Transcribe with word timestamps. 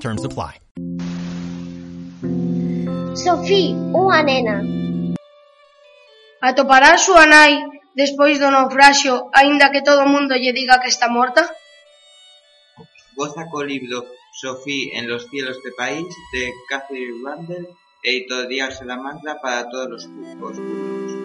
Terms 0.00 0.24
apply. 0.24 0.60
Sofí, 3.16 3.72
unha 3.96 4.20
nena. 4.22 4.60
Atopará 6.44 6.94
a 6.94 7.00
súa 7.00 7.24
nai 7.24 7.64
despois 7.96 8.36
do 8.38 8.52
naufraxio, 8.52 9.32
aínda 9.32 9.72
que 9.72 9.80
todo 9.80 10.04
o 10.04 10.12
mundo 10.12 10.36
lle 10.36 10.52
diga 10.52 10.80
que 10.82 10.92
está 10.92 11.08
morta? 11.08 11.42
Goza 13.16 13.48
co 13.50 13.64
libro 13.64 14.04
Sofí 14.36 14.92
en 14.92 15.08
los 15.08 15.24
cielos 15.32 15.56
de 15.64 15.72
país 15.72 16.06
de 16.32 16.52
Cathy 16.68 17.08
Randall 17.24 17.66
e 18.04 18.08
Editorial 18.12 18.70
Salamandra 18.70 19.40
para 19.40 19.64
todos 19.72 20.04
os 20.04 20.12
públicos. 20.12 20.60
públicos. 20.60 21.16